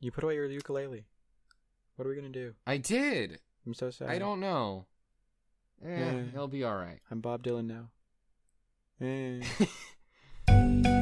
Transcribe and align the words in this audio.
You 0.00 0.12
put 0.12 0.24
away 0.24 0.34
your 0.34 0.46
ukulele. 0.46 1.06
What 1.96 2.06
are 2.06 2.10
we 2.10 2.16
gonna 2.16 2.28
do? 2.28 2.54
I 2.66 2.76
did. 2.76 3.40
I'm 3.66 3.74
so 3.74 3.90
sad. 3.90 4.08
I 4.08 4.18
don't 4.18 4.40
know. 4.40 4.86
Eh, 5.84 5.88
Yeah. 5.88 6.22
it'll 6.34 6.48
be 6.48 6.64
all 6.64 6.76
right. 6.76 7.00
I'm 7.10 7.20
Bob 7.20 7.42
Dylan 7.42 7.66
now. 7.66 7.90
Eh. 9.00 9.40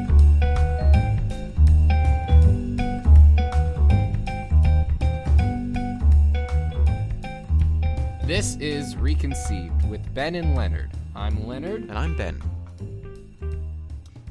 This 8.24 8.56
is 8.56 8.96
Reconceived 8.96 9.88
with 9.88 10.12
Ben 10.14 10.34
and 10.34 10.54
Leonard. 10.56 10.90
I'm 11.14 11.46
Leonard, 11.46 11.82
and 11.82 11.92
I'm 11.92 12.16
Ben. 12.16 12.40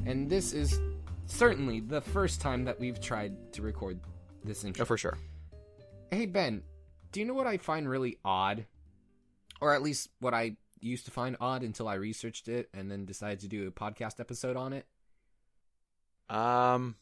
and 0.04 0.30
this 0.30 0.52
is 0.52 0.78
certainly 1.26 1.80
the 1.80 2.00
first 2.00 2.40
time 2.40 2.64
that 2.64 2.78
we've 2.78 3.00
tried 3.00 3.52
to 3.54 3.62
record 3.62 3.98
this 4.46 4.64
intro. 4.64 4.82
Oh, 4.82 4.86
for 4.86 4.96
sure. 4.96 5.18
Hey 6.10 6.26
Ben, 6.26 6.62
do 7.12 7.20
you 7.20 7.26
know 7.26 7.34
what 7.34 7.46
I 7.46 7.56
find 7.56 7.88
really 7.88 8.18
odd? 8.24 8.66
Or 9.60 9.74
at 9.74 9.82
least 9.82 10.10
what 10.20 10.34
I 10.34 10.56
used 10.80 11.06
to 11.06 11.10
find 11.10 11.36
odd 11.40 11.62
until 11.62 11.88
I 11.88 11.94
researched 11.94 12.48
it 12.48 12.68
and 12.74 12.90
then 12.90 13.04
decided 13.04 13.40
to 13.40 13.48
do 13.48 13.66
a 13.66 13.70
podcast 13.70 14.20
episode 14.20 14.56
on 14.56 14.72
it? 14.72 14.86
Um, 16.28 16.96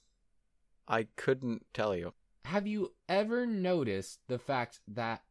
I 0.87 1.09
couldn't 1.17 1.67
tell 1.73 1.97
you. 1.97 2.15
Have 2.45 2.67
you 2.67 2.93
ever 3.09 3.47
noticed 3.47 4.21
the 4.29 4.39
fact 4.39 4.81
that 4.87 5.23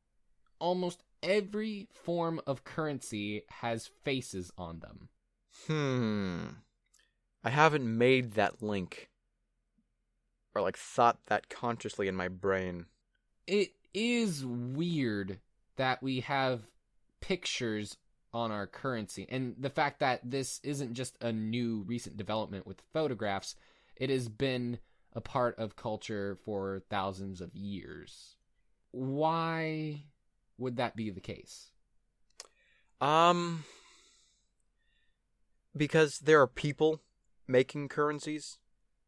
almost 0.60 1.04
every 1.22 1.88
form 1.94 2.42
of 2.46 2.64
currency 2.64 3.44
has 3.62 3.90
faces 4.04 4.52
on 4.58 4.80
them? 4.80 5.10
Hmm. 5.68 6.46
I 7.44 7.50
haven't 7.50 7.86
made 7.86 8.34
that 8.34 8.62
link. 8.64 9.10
Or 10.56 10.62
like 10.62 10.78
thought 10.78 11.20
that 11.28 11.50
consciously 11.50 12.08
in 12.08 12.16
my 12.16 12.28
brain. 12.28 12.86
It 13.48 13.72
is 13.94 14.46
weird 14.46 15.40
that 15.78 16.02
we 16.04 16.22
have 16.22 16.62
pictures 17.22 17.98
on 18.34 18.52
our 18.52 18.66
currency 18.68 19.28
and 19.30 19.56
the 19.60 19.70
fact 19.70 20.00
that 20.00 20.20
this 20.24 20.60
isn't 20.64 20.94
just 20.94 21.16
a 21.22 21.32
new 21.32 21.84
recent 21.88 22.18
development 22.18 22.66
with 22.66 22.82
photographs 22.92 23.56
it 23.96 24.10
has 24.10 24.28
been 24.28 24.80
a 25.14 25.22
part 25.22 25.58
of 25.60 25.76
culture 25.76 26.38
for 26.44 26.82
thousands 26.90 27.42
of 27.42 27.56
years. 27.56 28.36
Why 28.92 30.06
would 30.58 30.78
that 30.78 30.96
be 30.96 31.10
the 31.10 31.22
case? 31.22 31.72
Um 33.00 33.66
because 35.76 36.20
there 36.20 36.42
are 36.42 36.48
people 36.48 37.02
making 37.48 37.90
currencies 37.90 38.58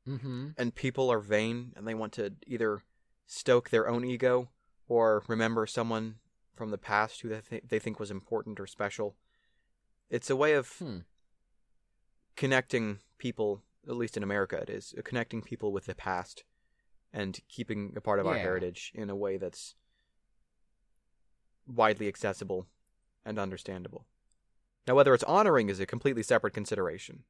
mm-hmm 0.08 0.50
and 0.58 0.76
people 0.76 1.12
are 1.12 1.20
vain 1.20 1.74
and 1.76 1.88
they 1.88 1.94
want 1.94 2.14
to 2.14 2.34
either 2.46 2.84
stoke 3.26 3.70
their 3.70 3.88
own 3.88 4.06
ego 4.06 4.50
or 4.88 5.24
remember 5.28 5.66
someone 5.66 6.16
from 6.56 6.72
the 6.72 6.78
past 6.78 7.22
who 7.22 7.30
they, 7.30 7.42
th- 7.42 7.64
they 7.68 7.80
think 7.80 8.00
was 8.00 8.12
important 8.12 8.60
or 8.60 8.68
special. 8.68 9.16
It's 10.10 10.30
a 10.30 10.36
way 10.36 10.54
of 10.54 10.70
hmm. 10.78 11.00
connecting 12.36 13.00
people, 13.18 13.64
at 13.88 13.96
least 13.96 14.18
in 14.18 14.24
America, 14.24 14.58
it 14.58 14.70
is 14.70 14.94
connecting 15.04 15.42
people 15.42 15.72
with 15.72 15.86
the 15.86 15.96
past 15.96 16.44
and 17.12 17.40
keeping 17.48 17.94
a 17.96 18.02
part 18.02 18.20
of 18.20 18.28
our 18.28 18.38
heritage 18.38 18.92
in 18.94 19.10
a 19.10 19.16
way 19.16 19.38
that's 19.38 19.76
widely 21.66 22.08
accessible 22.08 22.68
and 23.26 23.40
understandable. 23.40 24.06
Now, 24.88 24.96
whether 24.96 25.14
it's 25.14 25.24
honoring 25.24 25.70
is 25.70 25.80
a 25.80 25.86
completely 25.86 26.24
separate 26.24 26.54
consideration, 26.54 27.24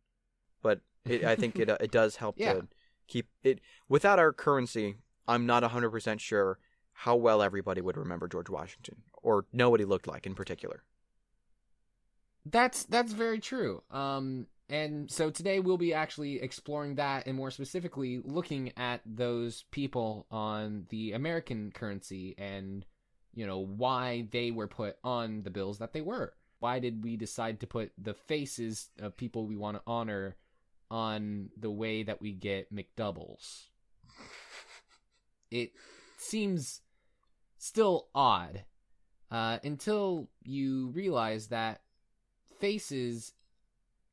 but 0.62 0.81
it, 1.06 1.23
I 1.23 1.36
think 1.36 1.58
it 1.59 1.70
uh, 1.70 1.78
it 1.80 1.92
does 1.92 2.17
help 2.17 2.36
Yeah. 2.38 2.53
to 2.53 2.67
keep 3.08 3.28
it. 3.44 3.59
Without 3.89 4.20
our 4.20 4.34
currency, 4.34 4.98
I'm 5.28 5.45
not 5.45 5.64
100% 5.64 6.20
sure 6.20 6.59
how 6.94 7.16
well 7.16 7.42
everybody 7.42 7.81
would 7.81 7.97
remember 7.97 8.28
George 8.28 8.50
Washington 8.50 9.03
or 9.22 9.45
know 9.52 9.70
what 9.70 9.80
he 9.80 9.86
looked 9.86 10.08
like 10.08 10.25
in 10.25 10.36
particular. 10.36 10.84
That's 12.45 12.84
that's 12.86 13.12
very 13.12 13.40
true. 13.40 13.81
Um, 13.90 14.47
and 14.69 15.09
so 15.12 15.30
today 15.30 15.59
we'll 15.59 15.78
be 15.78 15.94
actually 15.94 16.41
exploring 16.41 16.96
that, 16.96 17.25
and 17.28 17.35
more 17.35 17.51
specifically, 17.51 18.19
looking 18.24 18.72
at 18.78 19.01
those 19.06 19.66
people 19.72 20.28
on 20.30 20.85
the 20.90 21.13
American 21.13 21.72
currency, 21.72 22.35
and 22.38 22.85
you 23.34 23.47
know 23.47 23.59
why 23.59 24.28
they 24.31 24.51
were 24.51 24.68
put 24.68 24.97
on 25.03 25.41
the 25.44 25.50
bills 25.50 25.80
that 25.80 25.94
they 25.94 26.01
were. 26.01 26.34
Why 26.59 26.80
did 26.80 27.03
we 27.03 27.18
decide 27.18 27.59
to 27.59 27.68
put 27.68 27.91
the 27.97 28.13
faces 28.13 28.90
of 29.00 29.18
people 29.18 29.46
we 29.46 29.56
want 29.57 29.78
to 29.78 29.84
honor 29.85 30.35
on 30.90 31.50
the 31.57 31.72
way 31.72 32.03
that 32.03 32.22
we 32.22 32.31
get 32.31 32.73
McDoubles? 32.73 33.66
It 35.51 35.72
seems 36.18 36.81
still 37.57 38.07
odd 38.13 38.66
uh, 39.31 39.59
until 39.63 40.29
you 40.44 40.90
realize 40.90 41.47
that 41.47 41.81
faces 42.59 43.34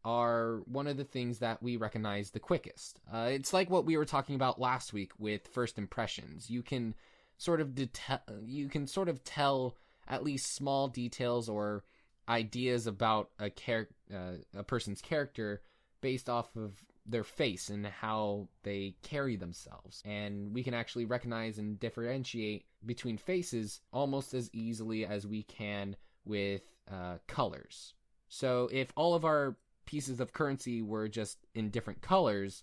are 0.05 0.62
one 0.66 0.87
of 0.87 0.97
the 0.97 1.05
things 1.05 1.38
that 1.38 1.62
we 1.62 1.77
recognize 1.77 2.31
the 2.31 2.41
quickest. 2.41 3.00
Uh, 3.12 3.28
it's 3.31 3.53
like 3.53 3.71
what 3.71 3.84
we 3.84 3.97
were 3.97 4.05
talking 4.05 4.34
about 4.34 4.61
last 4.61 4.93
week 4.93 5.12
with 5.19 5.47
first 5.49 5.78
impressions. 5.78 6.50
You 6.50 6.62
can 6.62 6.94
sort 7.38 7.61
of 7.61 7.75
dete- 7.75 8.21
you 8.44 8.69
can 8.69 8.87
sort 8.87 9.09
of 9.09 9.22
tell 9.22 9.77
at 10.09 10.25
least 10.25 10.55
small 10.55 10.88
details 10.88 11.49
or 11.49 11.84
ideas 12.28 12.87
about 12.87 13.31
a 13.38 13.50
char- 13.50 13.88
uh, 14.12 14.34
a 14.56 14.62
person's 14.62 15.00
character 15.00 15.62
based 16.03 16.29
off 16.29 16.55
of 16.57 16.85
their 17.07 17.25
face 17.25 17.71
and 17.71 17.87
how 17.87 18.49
they 18.63 18.95
carry 19.03 19.37
themselves. 19.37 20.03
And 20.05 20.53
we 20.55 20.63
can 20.63 20.75
actually 20.75 21.07
recognize 21.07 21.59
and 21.59 21.81
differentiate 21.81 22.67
between 22.85 23.17
faces 23.17 23.81
almost 23.93 24.35
as 24.35 24.51
easily 24.53 25.07
as 25.07 25.27
we 25.27 25.43
can 25.45 25.97
with 26.25 26.62
uh, 26.91 27.17
colors. 27.27 27.95
So 28.29 28.69
if 28.73 28.93
all 28.97 29.15
of 29.15 29.25
our 29.25 29.57
pieces 29.87 30.21
of 30.21 30.33
currency 30.33 30.83
were 30.83 31.09
just 31.09 31.39
in 31.55 31.71
different 31.71 32.03
colors, 32.03 32.62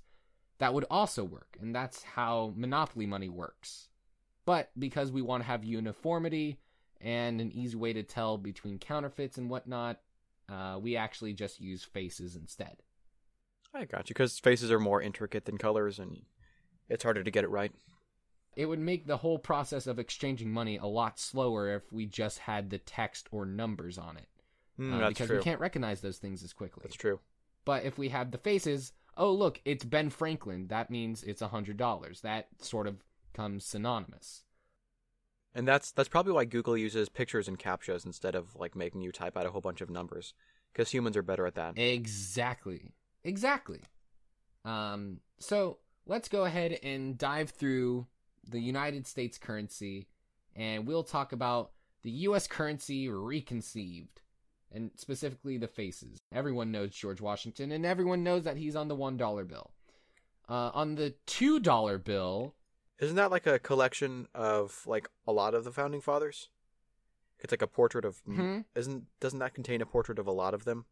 that 0.59 0.73
would 0.73 0.85
also 0.89 1.23
work. 1.23 1.57
And 1.59 1.75
that's 1.75 2.03
how 2.03 2.53
monopoly 2.55 3.05
money 3.05 3.29
works. 3.29 3.89
But 4.45 4.71
because 4.77 5.11
we 5.11 5.21
want 5.21 5.43
to 5.43 5.47
have 5.47 5.63
uniformity 5.63 6.59
and 7.01 7.39
an 7.39 7.51
easy 7.51 7.77
way 7.77 7.93
to 7.93 8.03
tell 8.03 8.37
between 8.37 8.79
counterfeits 8.79 9.37
and 9.37 9.49
whatnot, 9.49 9.99
uh, 10.49 10.79
we 10.81 10.95
actually 10.95 11.33
just 11.33 11.61
use 11.61 11.83
faces 11.83 12.35
instead. 12.35 12.77
I 13.73 13.85
got 13.85 14.09
you 14.09 14.13
because 14.13 14.39
faces 14.39 14.71
are 14.71 14.79
more 14.79 15.01
intricate 15.01 15.45
than 15.45 15.57
colors, 15.57 15.99
and 15.99 16.21
it's 16.89 17.03
harder 17.03 17.23
to 17.23 17.31
get 17.31 17.43
it 17.43 17.49
right. 17.49 17.71
It 18.55 18.65
would 18.65 18.79
make 18.79 19.05
the 19.05 19.17
whole 19.17 19.39
process 19.39 19.87
of 19.87 19.99
exchanging 19.99 20.51
money 20.51 20.77
a 20.77 20.85
lot 20.85 21.19
slower 21.19 21.73
if 21.75 21.91
we 21.93 22.05
just 22.05 22.39
had 22.39 22.69
the 22.69 22.79
text 22.79 23.27
or 23.31 23.45
numbers 23.45 23.97
on 23.97 24.17
it. 24.17 24.27
Mm, 24.79 24.95
uh, 24.95 24.97
that's 24.99 25.09
because 25.09 25.27
true. 25.27 25.37
we 25.37 25.43
can't 25.43 25.59
recognize 25.59 26.01
those 26.01 26.17
things 26.17 26.43
as 26.43 26.53
quickly. 26.53 26.81
That's 26.83 26.95
true. 26.95 27.19
But 27.65 27.83
if 27.83 27.97
we 27.97 28.09
have 28.09 28.31
the 28.31 28.37
faces, 28.37 28.91
oh 29.17 29.31
look, 29.31 29.61
it's 29.65 29.85
Ben 29.85 30.09
Franklin. 30.09 30.67
That 30.67 30.89
means 30.89 31.23
it's 31.23 31.41
a 31.41 31.49
hundred 31.49 31.77
dollars. 31.77 32.21
That 32.21 32.47
sort 32.59 32.87
of 32.87 33.03
comes 33.33 33.65
synonymous. 33.65 34.43
And 35.53 35.67
that's 35.67 35.91
that's 35.91 36.09
probably 36.09 36.33
why 36.33 36.45
Google 36.45 36.77
uses 36.77 37.09
pictures 37.09 37.47
and 37.47 37.59
captchas 37.59 38.05
instead 38.05 38.35
of 38.35 38.55
like 38.55 38.75
making 38.75 39.01
you 39.01 39.11
type 39.11 39.37
out 39.37 39.45
a 39.45 39.51
whole 39.51 39.61
bunch 39.61 39.81
of 39.81 39.89
numbers, 39.89 40.33
because 40.71 40.91
humans 40.91 41.17
are 41.17 41.23
better 41.23 41.45
at 41.45 41.55
that. 41.55 41.77
Exactly. 41.77 42.93
Exactly. 43.29 43.81
Um, 44.65 45.19
so 45.39 45.77
let's 46.05 46.27
go 46.27 46.43
ahead 46.45 46.79
and 46.83 47.17
dive 47.17 47.51
through 47.51 48.07
the 48.47 48.59
United 48.59 49.05
States 49.05 49.37
currency, 49.37 50.07
and 50.55 50.87
we'll 50.87 51.03
talk 51.03 51.31
about 51.31 51.71
the 52.01 52.09
U.S. 52.27 52.47
currency 52.47 53.07
reconceived, 53.09 54.21
and 54.71 54.89
specifically 54.95 55.57
the 55.57 55.67
faces. 55.67 56.19
Everyone 56.33 56.71
knows 56.71 56.91
George 56.95 57.21
Washington, 57.21 57.71
and 57.71 57.85
everyone 57.85 58.23
knows 58.23 58.43
that 58.45 58.57
he's 58.57 58.75
on 58.75 58.87
the 58.87 58.95
one 58.95 59.15
dollar 59.17 59.45
bill. 59.45 59.71
Uh, 60.49 60.71
on 60.73 60.95
the 60.95 61.13
two 61.27 61.59
dollar 61.59 61.97
bill, 61.99 62.55
Isn't 62.97 63.15
that 63.17 63.29
like 63.31 63.45
a 63.45 63.59
collection 63.59 64.27
of 64.33 64.81
like 64.87 65.07
a 65.27 65.31
lot 65.31 65.53
of 65.53 65.63
the 65.63 65.71
founding 65.71 66.01
fathers? 66.01 66.49
It's 67.39 67.53
like 67.53 67.61
a 67.61 67.67
portrait 67.67 68.03
of. 68.03 68.21
Mhm. 68.25 68.65
Isn't 68.75 69.05
doesn't 69.19 69.39
that 69.39 69.53
contain 69.53 69.81
a 69.81 69.85
portrait 69.85 70.17
of 70.19 70.25
a 70.27 70.31
lot 70.31 70.53
of 70.55 70.65
them? 70.65 70.85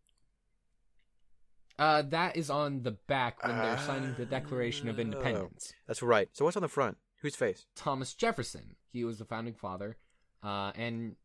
Uh, 1.79 2.01
that 2.03 2.35
is 2.37 2.49
on 2.49 2.83
the 2.83 2.91
back 2.91 3.43
when 3.45 3.57
they're 3.57 3.77
signing 3.79 4.15
the 4.17 4.25
Declaration 4.25 4.87
of 4.89 4.97
Oh. 4.97 5.01
Independence. 5.01 5.73
That's 5.87 6.01
right. 6.01 6.29
So 6.33 6.45
what's 6.45 6.57
on 6.57 6.61
the 6.63 6.67
front? 6.67 6.97
Whose 7.21 7.35
face? 7.35 7.65
Thomas 7.75 8.13
Jefferson. 8.13 8.75
He 8.91 9.03
was 9.03 9.17
the 9.19 9.25
founding 9.25 9.53
father, 9.53 9.97
uh, 10.43 10.71
and 10.75 11.15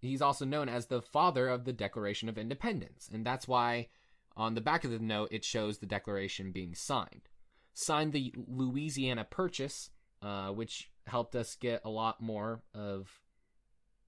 he's 0.00 0.22
also 0.22 0.44
known 0.44 0.68
as 0.68 0.86
the 0.86 1.02
father 1.02 1.48
of 1.48 1.64
the 1.64 1.72
Declaration 1.72 2.28
of 2.28 2.38
Independence. 2.38 3.08
And 3.12 3.24
that's 3.24 3.46
why 3.48 3.88
on 4.36 4.54
the 4.54 4.60
back 4.60 4.84
of 4.84 4.90
the 4.90 4.98
note 4.98 5.28
it 5.30 5.44
shows 5.44 5.78
the 5.78 5.86
Declaration 5.86 6.52
being 6.52 6.74
signed. 6.74 7.28
Signed 7.74 8.12
the 8.12 8.34
Louisiana 8.48 9.24
Purchase, 9.24 9.90
uh, 10.22 10.50
which 10.50 10.90
helped 11.06 11.34
us 11.34 11.54
get 11.56 11.80
a 11.84 11.90
lot 11.90 12.20
more 12.20 12.62
of 12.74 13.10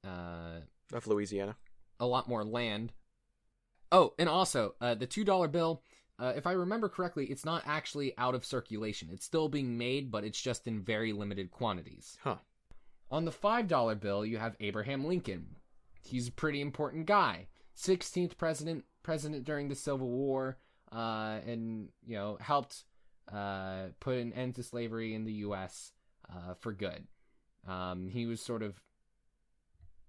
uh, 0.07 0.61
Of 0.93 1.07
Louisiana. 1.07 1.57
a 1.99 2.07
lot 2.07 2.29
more 2.29 2.45
land. 2.45 2.93
Oh, 3.95 4.13
and 4.19 4.29
also 4.29 4.75
uh, 4.81 4.95
the 4.95 5.07
two 5.07 5.25
dollar 5.25 5.49
bill 5.49 5.83
uh, 6.19 6.33
if 6.37 6.47
I 6.47 6.53
remember 6.53 6.89
correctly, 6.89 7.27
it's 7.27 7.45
not 7.45 7.63
actually 7.67 8.17
out 8.19 8.35
of 8.35 8.45
circulation. 8.45 9.09
It's 9.13 9.25
still 9.25 9.49
being 9.49 9.77
made, 9.77 10.11
but 10.11 10.25
it's 10.25 10.41
just 10.41 10.67
in 10.67 10.83
very 10.83 11.13
limited 11.13 11.51
quantities. 11.51 12.17
Huh. 12.23 12.37
On 13.11 13.25
the 13.25 13.33
$5 13.33 14.01
bill, 14.01 14.25
you 14.25 14.39
have 14.39 14.57
Abraham 14.61 15.05
Lincoln. 15.05 15.57
He's 16.03 16.29
a 16.29 16.33
pretty 16.33 16.61
important 16.61 17.07
guy. 17.07 17.49
16th 17.77 18.37
president, 18.37 18.85
president 19.03 19.45
during 19.45 19.69
the 19.69 19.75
Civil 19.75 20.09
War, 20.09 20.59
uh, 20.93 21.41
and, 21.47 21.89
you 22.07 22.17
know, 22.17 22.39
helped 22.41 22.85
uh, 23.33 23.87
put 23.99 24.19
an 24.19 24.33
end 24.33 24.55
to 24.55 24.63
slavery 24.63 25.15
in 25.15 25.25
the 25.25 25.33
U.S. 25.33 25.93
Uh, 26.31 26.55
for 26.61 26.73
good. 26.73 27.07
Um, 27.67 28.07
he 28.07 28.27
was 28.27 28.41
sort 28.41 28.63
of. 28.63 28.81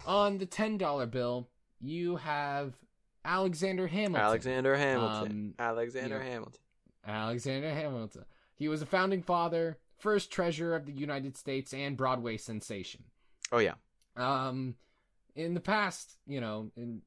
On 0.06 0.38
the 0.38 0.46
$10 0.46 1.10
bill, 1.10 1.50
you 1.80 2.18
have 2.18 2.76
Alexander 3.26 3.88
Hamilton. 3.88 4.22
Alexander 4.26 4.76
Hamilton. 4.76 5.32
Um, 5.32 5.54
Alexander 5.60 6.16
you 6.18 6.24
know, 6.24 6.30
Hamilton. 6.30 6.62
Alexander 7.08 7.70
Hamilton. 7.74 8.26
He 8.56 8.68
was 8.68 8.82
a 8.82 8.86
founding 8.86 9.22
father, 9.22 9.78
first 9.98 10.32
treasurer 10.32 10.76
of 10.76 10.86
the 10.86 10.94
United 10.94 11.36
States, 11.38 11.74
and 11.74 11.98
Broadway 11.98 12.38
sensation. 12.38 13.04
Oh 13.52 13.58
yeah. 13.60 13.74
Um, 14.16 14.76
in 15.36 15.54
the 15.54 15.60
past, 15.60 16.18
you 16.26 16.40
know, 16.42 16.72
in 16.78 17.02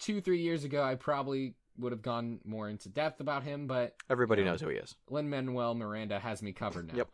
two, 0.00 0.20
three 0.20 0.40
years 0.42 0.64
ago, 0.64 0.82
I 0.82 0.96
probably 0.96 1.54
would 1.78 1.92
have 1.92 2.02
gone 2.02 2.40
more 2.44 2.68
into 2.68 2.88
depth 2.88 3.20
about 3.20 3.44
him, 3.44 3.66
but 3.68 3.94
Everybody 4.10 4.42
Yeah. 4.42 4.50
knows 4.50 4.60
who 4.60 4.68
he 4.68 4.76
is. 4.76 4.96
Lin 5.08 5.30
Manuel 5.30 5.74
Miranda 5.74 6.18
has 6.18 6.42
me 6.42 6.52
covered 6.52 6.88
now. 6.88 6.94
Yep. 6.96 7.08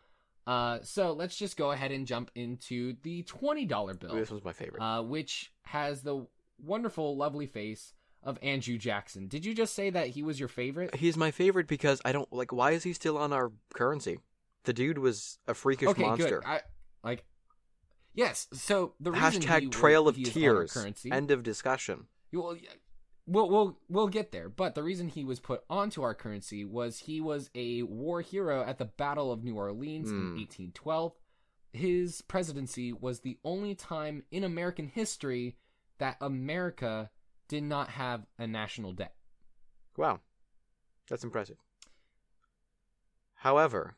Uh, 0.46 0.78
so 0.82 1.12
let's 1.12 1.36
just 1.36 1.56
go 1.56 1.70
ahead 1.72 1.90
and 1.92 2.06
jump 2.06 2.30
into 2.34 2.94
the 3.02 3.22
twenty 3.24 3.64
dollar 3.66 3.94
bill, 3.94 4.14
Ooh, 4.14 4.20
this 4.20 4.30
was 4.30 4.44
my 4.44 4.52
favorite. 4.52 4.82
uh, 4.82 5.02
which 5.02 5.52
has 5.62 6.02
the 6.02 6.26
wonderful, 6.62 7.16
lovely 7.16 7.46
face 7.46 7.92
of 8.24 8.38
Andrew 8.42 8.78
Jackson. 8.78 9.28
Did 9.28 9.44
you 9.44 9.54
just 9.54 9.74
say 9.74 9.90
that 9.90 10.08
he 10.08 10.22
was 10.22 10.40
your 10.40 10.48
favorite? 10.48 10.94
He's 10.96 11.16
my 11.16 11.30
favorite 11.30 11.68
because 11.68 12.00
I 12.04 12.12
don't 12.12 12.32
like. 12.32 12.52
Why 12.52 12.72
is 12.72 12.82
he 12.82 12.92
still 12.92 13.16
on 13.18 13.32
our 13.32 13.52
currency? 13.74 14.18
The 14.64 14.72
dude 14.72 14.98
was 14.98 15.38
a 15.46 15.54
freakish 15.54 15.88
okay, 15.90 16.02
monster. 16.02 16.40
good. 16.40 16.44
I 16.48 16.60
like. 17.02 17.24
Yes. 18.14 18.48
So 18.52 18.94
the 19.00 19.12
reason 19.12 19.42
Hashtag 19.42 19.60
he, 19.60 19.68
Trail 19.68 20.08
of 20.08 20.16
on 20.16 20.24
our 20.24 20.30
Tears. 20.30 20.86
End 21.10 21.30
of 21.30 21.42
discussion. 21.42 22.06
Well, 22.32 22.56
we'll 23.26 23.48
we'll 23.50 23.78
we'll 23.88 24.08
get 24.08 24.32
there. 24.32 24.48
But 24.48 24.74
the 24.74 24.82
reason 24.82 25.08
he 25.08 25.24
was 25.24 25.40
put 25.40 25.62
onto 25.68 26.02
our 26.02 26.14
currency 26.14 26.64
was 26.64 27.00
he 27.00 27.20
was 27.20 27.50
a 27.54 27.82
war 27.82 28.20
hero 28.22 28.62
at 28.62 28.78
the 28.78 28.84
Battle 28.86 29.30
of 29.32 29.44
New 29.44 29.56
Orleans 29.56 30.10
in 30.10 30.16
Hmm. 30.16 30.36
1812. 30.36 31.12
His 31.72 32.22
presidency 32.22 32.92
was 32.92 33.20
the 33.20 33.38
only 33.44 33.74
time 33.74 34.22
in 34.30 34.44
American 34.44 34.86
history 34.86 35.56
that 35.98 36.16
America 36.20 37.10
did 37.48 37.62
not 37.62 37.90
have 37.90 38.26
a 38.38 38.46
national 38.46 38.92
debt. 38.92 39.14
Wow, 39.96 40.20
that's 41.08 41.24
impressive. 41.24 41.56
However, 43.34 43.96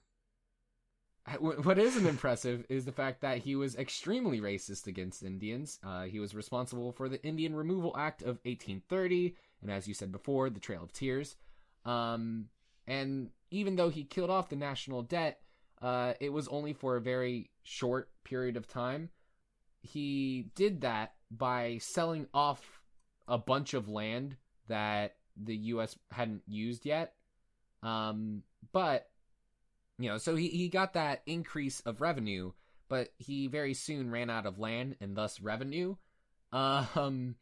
What 1.41 1.79
isn't 1.79 2.07
impressive 2.07 2.65
is 2.69 2.85
the 2.85 2.93
fact 2.93 3.21
that 3.23 3.39
he 3.39 3.57
was 3.57 3.75
extremely 3.75 4.41
racist 4.41 4.87
against 4.87 5.25
Indians. 5.25 5.81
Uh, 5.83 6.05
he 6.05 6.21
was 6.21 6.37
responsible 6.37 6.93
for 6.93 7.09
the 7.09 7.23
Indian 7.25 7.55
Removal 7.55 7.97
Act 7.99 8.23
of 8.23 8.39
1830, 8.45 9.35
and 9.61 9.71
as 9.71 9.89
you 9.89 9.95
said 9.95 10.13
before, 10.13 10.51
the 10.51 10.61
Trail 10.61 10.85
of 10.85 10.93
Tears. 10.93 11.37
Um, 11.85 12.47
and 12.87 13.31
even 13.51 13.75
though 13.75 13.89
he 13.89 14.05
killed 14.05 14.31
off 14.31 14.49
the 14.49 14.57
national 14.57 15.03
debt, 15.03 15.41
uh, 15.83 16.15
it 16.21 16.33
was 16.33 16.47
only 16.49 16.73
for 16.73 16.97
a 16.97 17.01
very 17.01 17.51
short 17.65 18.09
period 18.23 18.57
of 18.57 18.69
time. 18.69 19.11
He 19.81 20.51
did 20.55 20.83
that 20.83 21.15
by 21.31 21.79
selling 21.79 22.29
off 22.33 22.76
a 23.29 23.39
bunch 23.39 23.75
of 23.75 23.89
land 23.89 24.37
that 24.69 25.17
the 25.37 25.57
U.S. 25.57 25.97
hadn't 26.11 26.43
used 26.47 26.87
yet. 26.87 27.15
Um, 27.83 28.43
but 28.73 29.09
you 29.99 30.09
know, 30.09 30.19
so 30.19 30.37
he, 30.37 30.49
he 30.49 30.69
got 30.69 30.95
that 30.95 31.23
increase 31.27 31.81
of 31.81 32.01
revenue, 32.01 32.53
but 32.89 33.09
he 33.19 33.47
very 33.47 33.75
soon 33.75 34.11
ran 34.11 34.31
out 34.31 34.47
of 34.47 34.59
land 34.59 34.97
and 35.01 35.17
thus 35.17 35.41
revenue. 35.41 35.97
Um, 36.53 37.37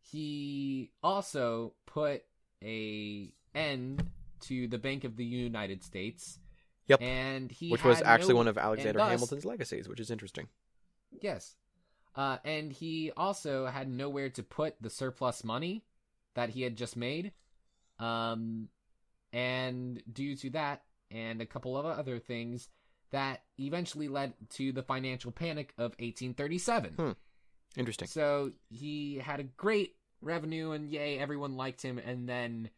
he 0.00 0.90
also 1.02 1.74
put 1.86 2.22
a 2.62 3.32
end 3.54 4.04
to 4.40 4.68
the 4.68 4.78
Bank 4.78 5.04
of 5.04 5.16
the 5.16 5.24
United 5.24 5.82
States. 5.82 6.38
Yep. 6.86 7.00
And 7.00 7.50
he 7.50 7.70
which 7.70 7.84
was 7.84 8.02
actually 8.02 8.34
no- 8.34 8.38
one 8.38 8.48
of 8.48 8.58
Alexander 8.58 8.98
thus- 8.98 9.10
Hamilton's 9.10 9.44
legacies, 9.44 9.88
which 9.88 10.00
is 10.00 10.10
interesting. 10.10 10.48
Yes. 11.20 11.56
Uh, 12.16 12.38
and 12.44 12.72
he 12.72 13.10
also 13.16 13.66
had 13.66 13.88
nowhere 13.88 14.28
to 14.30 14.42
put 14.42 14.76
the 14.80 14.90
surplus 14.90 15.42
money 15.42 15.84
that 16.34 16.50
he 16.50 16.62
had 16.62 16.76
just 16.76 16.96
made. 16.96 17.32
Um, 17.98 18.68
and 19.32 20.02
due 20.12 20.36
to 20.36 20.50
that 20.50 20.82
and 21.10 21.40
a 21.40 21.46
couple 21.46 21.76
of 21.76 21.86
other 21.86 22.18
things, 22.18 22.68
that 23.10 23.42
eventually 23.58 24.08
led 24.08 24.34
to 24.50 24.72
the 24.72 24.82
financial 24.82 25.30
panic 25.32 25.72
of 25.78 25.92
1837. 25.98 26.94
Hmm. 26.94 27.10
Interesting. 27.76 28.08
So 28.08 28.52
he 28.70 29.16
had 29.16 29.40
a 29.40 29.44
great 29.44 29.96
revenue, 30.20 30.72
and 30.72 30.88
yay, 30.88 31.18
everyone 31.18 31.56
liked 31.56 31.82
him. 31.82 31.98
And 31.98 32.28
then 32.28 32.70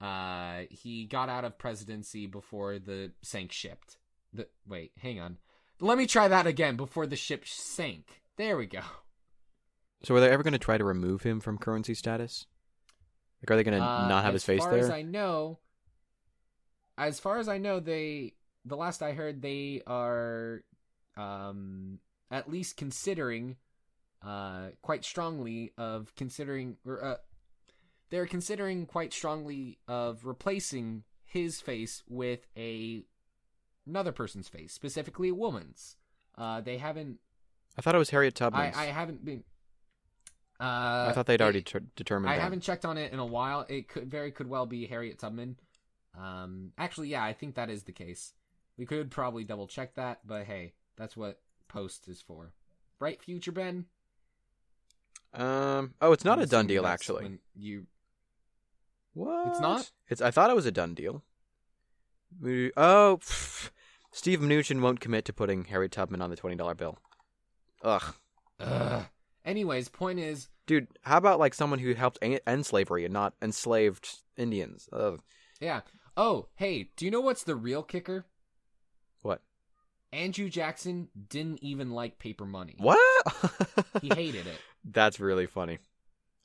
uh, 0.00 0.62
he 0.70 1.04
got 1.04 1.28
out 1.28 1.44
of 1.44 1.58
presidency 1.58 2.26
before 2.26 2.78
the 2.78 3.12
sank 3.22 3.52
shipped. 3.52 3.98
The 4.32 4.48
wait, 4.66 4.92
hang 4.98 5.20
on. 5.20 5.38
Let 5.80 5.98
me 5.98 6.06
try 6.06 6.28
that 6.28 6.46
again 6.46 6.76
before 6.76 7.06
the 7.06 7.16
ship 7.16 7.46
sank. 7.46 8.21
There 8.36 8.56
we 8.56 8.66
go. 8.66 8.80
So, 10.04 10.14
are 10.16 10.20
they 10.20 10.30
ever 10.30 10.42
going 10.42 10.52
to 10.52 10.58
try 10.58 10.78
to 10.78 10.84
remove 10.84 11.22
him 11.22 11.40
from 11.40 11.58
currency 11.58 11.94
status? 11.94 12.46
Like, 13.40 13.50
are 13.52 13.56
they 13.56 13.64
going 13.64 13.78
to 13.78 13.84
Uh, 13.84 14.08
not 14.08 14.24
have 14.24 14.32
his 14.34 14.44
face 14.44 14.60
far 14.62 14.70
there? 14.70 14.84
As 14.84 14.90
I 14.90 15.02
know, 15.02 15.58
as 16.98 17.20
far 17.20 17.38
as 17.38 17.48
I 17.48 17.58
know, 17.58 17.80
they 17.80 18.34
the 18.64 18.76
last 18.76 19.02
I 19.02 19.12
heard 19.12 19.42
they 19.42 19.82
are 19.86 20.62
um 21.16 21.98
at 22.30 22.50
least 22.50 22.76
considering 22.76 23.56
uh 24.22 24.68
quite 24.80 25.04
strongly 25.04 25.72
of 25.76 26.14
considering 26.16 26.76
or 26.86 27.04
uh 27.04 27.16
they're 28.10 28.26
considering 28.26 28.86
quite 28.86 29.12
strongly 29.12 29.78
of 29.88 30.24
replacing 30.24 31.02
his 31.24 31.60
face 31.60 32.02
with 32.08 32.46
a 32.56 33.04
another 33.86 34.12
person's 34.12 34.48
face, 34.48 34.72
specifically 34.72 35.28
a 35.28 35.34
woman's. 35.34 35.96
Uh 36.38 36.60
they 36.60 36.78
haven't 36.78 37.18
I 37.76 37.80
thought 37.82 37.94
it 37.94 37.98
was 37.98 38.10
Harriet 38.10 38.40
I, 38.40 38.72
I 38.74 38.84
haven't 38.86 39.24
been 39.24 39.44
uh 40.60 41.06
I 41.08 41.12
thought 41.14 41.26
they'd 41.26 41.40
already 41.42 41.60
it- 41.60 41.66
ter- 41.66 41.80
determined 41.96 42.30
I 42.32 42.36
that. 42.36 42.42
haven't 42.42 42.60
checked 42.60 42.84
on 42.84 42.98
it 42.98 43.12
in 43.12 43.18
a 43.18 43.26
while. 43.26 43.66
It 43.68 43.88
could 43.88 44.10
very 44.10 44.30
could 44.30 44.48
well 44.48 44.66
be 44.66 44.86
Harriet 44.86 45.18
Tubman. 45.18 45.56
Um, 46.18 46.72
actually, 46.76 47.08
yeah, 47.08 47.24
I 47.24 47.32
think 47.32 47.54
that 47.54 47.70
is 47.70 47.84
the 47.84 47.92
case. 47.92 48.34
We 48.76 48.84
could 48.86 49.10
probably 49.10 49.44
double 49.44 49.66
check 49.66 49.94
that, 49.94 50.20
but 50.26 50.44
hey, 50.44 50.74
that's 50.96 51.16
what 51.16 51.40
post 51.68 52.06
is 52.08 52.20
for, 52.20 52.52
right? 53.00 53.20
Future 53.22 53.52
Ben. 53.52 53.86
Um. 55.34 55.94
Oh, 56.02 56.12
it's 56.12 56.24
not 56.24 56.38
I'm 56.38 56.44
a 56.44 56.46
done 56.46 56.66
deal, 56.66 56.86
actually. 56.86 57.38
You 57.56 57.86
What? 59.14 59.48
It's 59.48 59.60
not? 59.60 59.90
It's. 60.08 60.20
I 60.20 60.30
thought 60.30 60.50
it 60.50 60.56
was 60.56 60.66
a 60.66 60.70
done 60.72 60.92
deal. 60.94 61.22
We, 62.40 62.70
oh, 62.76 63.18
pff, 63.22 63.70
Steve 64.10 64.40
Mnuchin 64.40 64.80
won't 64.80 65.00
commit 65.00 65.24
to 65.26 65.32
putting 65.32 65.64
Harriet 65.64 65.92
Tubman 65.92 66.20
on 66.22 66.28
the 66.30 66.36
twenty 66.36 66.56
dollar 66.56 66.74
bill. 66.74 66.98
Ugh, 67.82 68.14
Ugh. 68.60 69.04
Anyways, 69.44 69.88
point 69.88 70.18
is, 70.20 70.48
dude. 70.66 70.86
How 71.02 71.16
about 71.16 71.38
like 71.40 71.54
someone 71.54 71.78
who 71.80 71.94
helped 71.94 72.18
en- 72.22 72.38
end 72.46 72.64
slavery 72.66 73.04
and 73.04 73.12
not 73.12 73.34
enslaved 73.42 74.08
Indians? 74.36 74.88
Ugh. 74.92 75.20
yeah. 75.60 75.80
Oh, 76.16 76.48
hey, 76.56 76.90
do 76.96 77.04
you 77.06 77.10
know 77.10 77.20
what's 77.22 77.42
the 77.44 77.56
real 77.56 77.82
kicker? 77.82 78.26
What? 79.22 79.40
Andrew 80.12 80.50
Jackson 80.50 81.08
didn't 81.30 81.62
even 81.62 81.90
like 81.90 82.18
paper 82.18 82.44
money. 82.44 82.74
What? 82.78 82.98
He 84.02 84.08
hated 84.14 84.46
it. 84.46 84.58
That's 84.84 85.18
really 85.18 85.46
funny. 85.46 85.78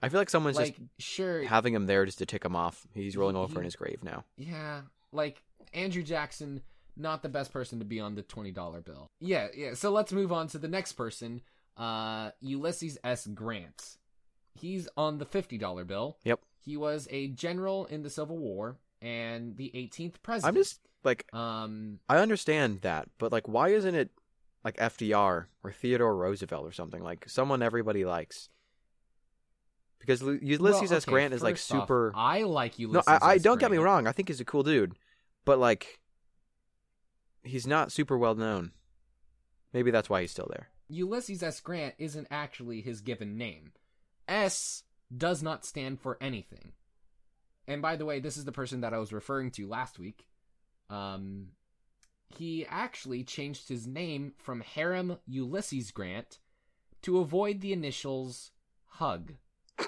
I 0.01 0.07
feel 0.09 0.21
like 0.21 0.29
someone's 0.29 0.55
like, 0.57 0.77
sure, 0.99 1.39
just 1.41 1.49
having 1.49 1.73
him 1.73 1.85
there 1.85 2.05
just 2.05 2.19
to 2.19 2.25
tick 2.25 2.45
him 2.45 2.55
off. 2.55 2.87
He's 2.93 3.17
rolling 3.17 3.35
He- 3.35 3.41
over 3.41 3.59
in 3.59 3.65
his 3.65 3.75
grave 3.75 4.03
now. 4.03 4.23
Yeah, 4.37 4.81
like 5.11 5.41
Andrew 5.73 6.03
Jackson, 6.03 6.61
not 6.97 7.23
the 7.23 7.29
best 7.29 7.53
person 7.53 7.79
to 7.79 7.85
be 7.85 7.99
on 7.99 8.15
the 8.15 8.21
twenty 8.21 8.51
dollar 8.51 8.81
bill. 8.81 9.11
Yeah, 9.19 9.47
yeah. 9.55 9.73
So 9.73 9.91
let's 9.91 10.11
move 10.11 10.31
on 10.31 10.47
to 10.49 10.57
the 10.57 10.67
next 10.67 10.93
person, 10.93 11.41
uh, 11.77 12.31
Ulysses 12.41 12.97
S. 13.03 13.27
Grant. 13.27 13.97
He's 14.55 14.87
on 14.97 15.17
the 15.17 15.25
fifty 15.25 15.57
dollar 15.57 15.83
bill. 15.83 16.17
Yep. 16.23 16.39
He 16.59 16.75
was 16.75 17.07
a 17.11 17.29
general 17.29 17.85
in 17.85 18.03
the 18.03 18.09
Civil 18.09 18.37
War 18.37 18.77
and 19.01 19.55
the 19.55 19.71
18th 19.73 20.15
president. 20.21 20.57
I'm 20.57 20.61
just 20.61 20.79
like 21.03 21.33
um, 21.33 21.99
I 22.09 22.17
understand 22.17 22.81
that, 22.81 23.07
but 23.17 23.31
like, 23.31 23.47
why 23.47 23.69
isn't 23.69 23.95
it 23.95 24.09
like 24.63 24.75
FDR 24.77 25.45
or 25.63 25.71
Theodore 25.71 26.15
Roosevelt 26.15 26.65
or 26.65 26.71
something 26.71 27.01
like 27.01 27.29
someone 27.29 27.61
everybody 27.61 28.05
likes? 28.05 28.49
Because 29.99 30.21
Ulysses 30.21 30.89
well, 30.89 30.97
S. 30.97 31.05
Grant 31.05 31.33
is 31.33 31.41
like 31.41 31.55
first 31.55 31.71
off, 31.71 31.83
super. 31.83 32.11
I 32.15 32.43
like 32.43 32.77
Ulysses. 32.79 33.07
no. 33.07 33.17
I, 33.21 33.37
don't 33.39 33.59
get 33.59 33.71
me 33.71 33.77
wrong. 33.77 34.07
I 34.07 34.11
think 34.11 34.27
he's 34.27 34.39
a 34.39 34.45
cool 34.45 34.63
dude, 34.63 34.93
but 35.43 35.59
like, 35.59 35.99
he's 37.49 37.67
not 37.67 37.91
super 37.91 38.17
well 38.17 38.35
known. 38.35 38.71
Maybe 39.73 39.91
that's 39.91 40.09
why 40.09 40.21
he's 40.21 40.31
still 40.31 40.47
there. 40.49 40.69
Ulysses 40.89 41.43
S. 41.43 41.59
Grant 41.59 41.95
isn't 41.97 42.27
actually 42.31 42.81
his 42.81 43.01
given 43.01 43.37
name. 43.37 43.73
S 44.27 44.83
does 45.15 45.43
not 45.43 45.65
stand 45.65 45.99
for 45.99 46.17
anything. 46.21 46.73
and 47.67 47.81
by 47.81 47.95
the 47.95 48.05
way, 48.05 48.19
this 48.19 48.37
is 48.37 48.45
the 48.45 48.51
person 48.51 48.81
that 48.81 48.93
I 48.93 48.97
was 48.97 49.11
referring 49.13 49.51
to 49.51 49.67
last 49.67 49.99
week. 49.99 50.25
Um, 50.89 51.49
he 52.29 52.65
actually 52.65 53.23
changed 53.23 53.67
his 53.69 53.87
name 53.87 54.33
from 54.37 54.61
Hiram 54.61 55.17
Ulysses 55.27 55.91
Grant 55.91 56.39
to 57.01 57.19
avoid 57.19 57.61
the 57.61 57.73
initials 57.73 58.51
Hug. 58.85 59.33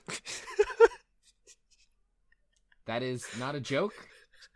That 2.85 3.03
is 3.03 3.27
not 3.37 3.53
a 3.53 3.59
joke. 3.59 3.93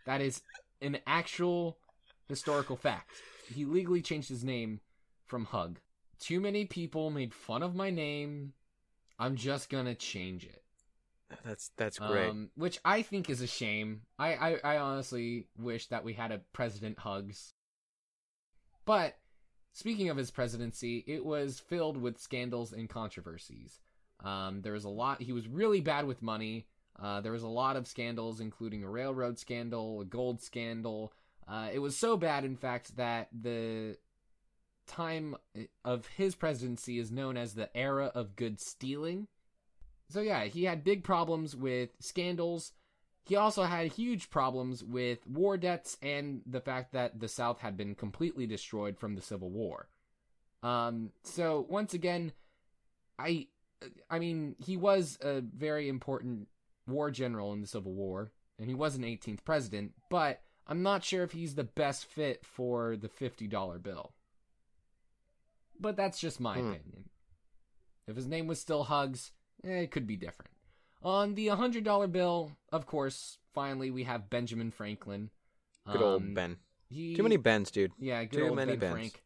That 0.06 0.20
is 0.20 0.42
an 0.82 0.98
actual 1.06 1.78
historical 2.28 2.76
fact. 2.76 3.10
He 3.52 3.64
legally 3.64 4.02
changed 4.02 4.28
his 4.28 4.44
name 4.44 4.80
from 5.26 5.44
Hug. 5.46 5.80
Too 6.18 6.40
many 6.40 6.64
people 6.64 7.10
made 7.10 7.34
fun 7.34 7.62
of 7.62 7.74
my 7.74 7.90
name. 7.90 8.52
I'm 9.18 9.36
just 9.36 9.68
gonna 9.68 9.94
change 9.94 10.44
it. 10.44 10.62
That's 11.44 11.70
that's 11.76 11.98
great. 11.98 12.28
Um, 12.28 12.50
which 12.56 12.78
I 12.84 13.02
think 13.02 13.28
is 13.28 13.40
a 13.40 13.46
shame. 13.46 14.02
I, 14.18 14.34
I, 14.34 14.58
I 14.64 14.78
honestly 14.78 15.48
wish 15.58 15.86
that 15.88 16.04
we 16.04 16.12
had 16.12 16.32
a 16.32 16.40
President 16.52 16.98
Hugs. 16.98 17.54
But 18.84 19.16
speaking 19.72 20.10
of 20.10 20.16
his 20.16 20.30
presidency, 20.30 21.04
it 21.06 21.24
was 21.24 21.60
filled 21.60 21.96
with 21.96 22.20
scandals 22.20 22.72
and 22.72 22.88
controversies. 22.88 23.80
Um, 24.22 24.62
there 24.62 24.72
was 24.72 24.84
a 24.84 24.90
lot. 24.90 25.22
He 25.22 25.32
was 25.32 25.48
really 25.48 25.80
bad 25.80 26.06
with 26.06 26.22
money. 26.22 26.66
Uh, 27.00 27.20
there 27.20 27.32
was 27.32 27.42
a 27.42 27.48
lot 27.48 27.76
of 27.76 27.86
scandals, 27.86 28.40
including 28.40 28.84
a 28.84 28.88
railroad 28.88 29.38
scandal, 29.38 30.00
a 30.00 30.04
gold 30.04 30.40
scandal. 30.40 31.12
Uh, 31.46 31.68
it 31.72 31.78
was 31.78 31.96
so 31.96 32.16
bad, 32.16 32.44
in 32.44 32.56
fact, 32.56 32.96
that 32.96 33.28
the 33.32 33.96
time 34.86 35.36
of 35.84 36.06
his 36.06 36.34
presidency 36.34 36.98
is 36.98 37.10
known 37.10 37.36
as 37.36 37.54
the 37.54 37.74
era 37.76 38.10
of 38.14 38.36
good 38.36 38.60
stealing. 38.60 39.28
So, 40.10 40.20
yeah, 40.20 40.44
he 40.44 40.64
had 40.64 40.84
big 40.84 41.04
problems 41.04 41.56
with 41.56 41.90
scandals. 42.00 42.72
He 43.24 43.36
also 43.36 43.62
had 43.62 43.92
huge 43.92 44.30
problems 44.30 44.84
with 44.84 45.26
war 45.26 45.56
debts 45.56 45.96
and 46.02 46.42
the 46.46 46.60
fact 46.60 46.92
that 46.92 47.20
the 47.20 47.28
South 47.28 47.60
had 47.60 47.76
been 47.76 47.94
completely 47.94 48.46
destroyed 48.46 48.98
from 48.98 49.14
the 49.14 49.22
Civil 49.22 49.50
War. 49.50 49.88
Um, 50.62 51.10
so, 51.22 51.66
once 51.68 51.94
again, 51.94 52.32
I. 53.18 53.48
I 54.08 54.18
mean, 54.18 54.56
he 54.58 54.78
was 54.78 55.18
a 55.20 55.42
very 55.42 55.90
important 55.90 56.48
war 56.86 57.10
general 57.10 57.52
in 57.52 57.60
the 57.60 57.66
Civil 57.66 57.92
War, 57.92 58.32
and 58.58 58.68
he 58.68 58.74
was 58.74 58.96
an 58.96 59.02
18th 59.02 59.44
president, 59.44 59.92
but 60.08 60.40
I'm 60.66 60.82
not 60.82 61.04
sure 61.04 61.22
if 61.22 61.32
he's 61.32 61.54
the 61.54 61.64
best 61.64 62.06
fit 62.06 62.44
for 62.44 62.96
the 62.96 63.08
$50 63.08 63.82
bill. 63.82 64.12
But 65.78 65.96
that's 65.96 66.18
just 66.18 66.40
my 66.40 66.58
Hmm. 66.58 66.70
opinion. 66.70 67.04
If 68.06 68.16
his 68.16 68.26
name 68.26 68.46
was 68.46 68.60
still 68.60 68.84
Hugs, 68.84 69.32
eh, 69.64 69.80
it 69.80 69.90
could 69.90 70.06
be 70.06 70.16
different. 70.16 70.50
On 71.02 71.34
the 71.34 71.48
$100 71.48 72.06
bill, 72.12 72.52
of 72.72 72.86
course, 72.86 73.38
finally 73.52 73.90
we 73.90 74.04
have 74.04 74.30
Benjamin 74.30 74.70
Franklin. 74.70 75.30
Good 75.90 76.00
old 76.00 76.22
Um, 76.22 76.34
Ben. 76.34 76.58
He, 76.88 77.14
Too 77.14 77.22
many 77.22 77.36
Bens, 77.36 77.70
dude. 77.70 77.92
yeah, 77.98 78.24
good 78.24 78.38
Too 78.38 78.46
old 78.46 78.56
many 78.56 78.72
Ben 78.72 78.78
Bens. 78.80 78.92
Frank. 78.92 79.24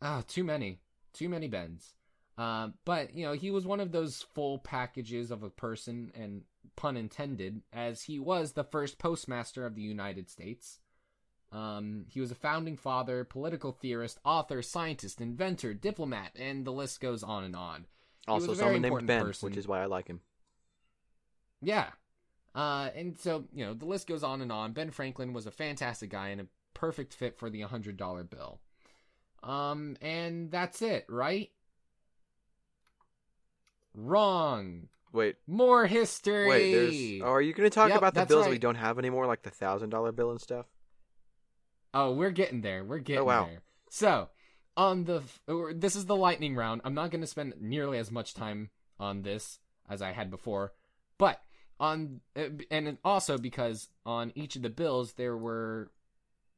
Ah, 0.00 0.22
too 0.26 0.42
many, 0.42 0.80
too 1.12 1.28
many 1.28 1.46
Bens. 1.48 1.94
Uh, 2.38 2.70
but 2.84 3.14
you 3.14 3.24
know, 3.24 3.32
he 3.32 3.50
was 3.50 3.66
one 3.66 3.78
of 3.78 3.92
those 3.92 4.22
full 4.22 4.58
packages 4.58 5.30
of 5.30 5.42
a 5.42 5.50
person, 5.50 6.10
and 6.14 6.44
pun 6.82 6.96
intended, 6.96 7.62
as 7.72 8.02
he 8.02 8.18
was 8.18 8.52
the 8.52 8.64
first 8.64 8.98
postmaster 8.98 9.64
of 9.64 9.76
the 9.76 9.82
United 9.82 10.28
States. 10.28 10.80
Um, 11.52 12.06
he 12.08 12.20
was 12.20 12.32
a 12.32 12.34
founding 12.34 12.76
father, 12.76 13.22
political 13.22 13.70
theorist, 13.70 14.18
author, 14.24 14.60
scientist, 14.62 15.20
inventor, 15.20 15.74
diplomat, 15.74 16.32
and 16.34 16.64
the 16.64 16.72
list 16.72 17.00
goes 17.00 17.22
on 17.22 17.44
and 17.44 17.54
on. 17.54 17.86
Also, 18.26 18.54
someone 18.54 18.82
named 18.82 19.06
Ben, 19.06 19.22
person. 19.22 19.48
which 19.48 19.56
is 19.56 19.68
why 19.68 19.80
I 19.80 19.84
like 19.84 20.08
him. 20.08 20.22
Yeah. 21.60 21.90
Uh, 22.52 22.90
and 22.96 23.16
so, 23.16 23.44
you 23.54 23.64
know, 23.64 23.74
the 23.74 23.86
list 23.86 24.08
goes 24.08 24.24
on 24.24 24.42
and 24.42 24.50
on. 24.50 24.72
Ben 24.72 24.90
Franklin 24.90 25.32
was 25.32 25.46
a 25.46 25.52
fantastic 25.52 26.10
guy 26.10 26.30
and 26.30 26.40
a 26.40 26.46
perfect 26.74 27.14
fit 27.14 27.38
for 27.38 27.48
the 27.48 27.60
$100 27.62 28.28
bill. 28.28 28.58
Um, 29.44 29.96
and 30.00 30.50
that's 30.50 30.82
it, 30.82 31.06
right? 31.08 31.50
Wrong. 33.94 34.88
Wait, 35.12 35.36
More 35.46 35.86
history. 35.86 36.48
wait. 36.48 36.72
There's. 36.72 37.22
Oh, 37.22 37.32
are 37.32 37.42
you 37.42 37.52
going 37.52 37.68
to 37.68 37.74
talk 37.74 37.90
Yep, 37.90 37.98
about 37.98 38.14
the 38.14 38.26
bills 38.26 38.48
we 38.48 38.58
don't 38.58 38.76
have 38.76 38.98
anymore, 38.98 39.26
like 39.26 39.42
the 39.42 39.50
thousand 39.50 39.90
dollar 39.90 40.12
bill 40.12 40.30
and 40.30 40.40
stuff? 40.40 40.66
Oh, 41.94 42.12
we're 42.12 42.30
getting 42.30 42.62
there. 42.62 42.82
We're 42.82 42.98
getting 42.98 43.26
wow. 43.26 43.46
there. 43.46 43.62
So, 43.90 44.30
on 44.76 45.04
the 45.04 45.22
or 45.46 45.74
this 45.74 45.96
is 45.96 46.06
the 46.06 46.16
lightning 46.16 46.56
round. 46.56 46.80
I'm 46.84 46.94
not 46.94 47.10
going 47.10 47.20
to 47.20 47.26
spend 47.26 47.54
nearly 47.60 47.98
as 47.98 48.10
much 48.10 48.32
time 48.32 48.70
on 48.98 49.22
this 49.22 49.58
as 49.88 50.00
I 50.00 50.12
had 50.12 50.30
before, 50.30 50.72
but 51.18 51.42
on 51.78 52.20
uh, 52.36 52.44
and 52.70 52.96
also 53.04 53.36
because 53.36 53.88
on 54.06 54.32
each 54.34 54.56
of 54.56 54.62
the 54.62 54.70
bills 54.70 55.14
there 55.14 55.36
were 55.36 55.90